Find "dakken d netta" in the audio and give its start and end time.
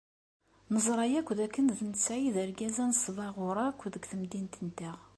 1.37-2.09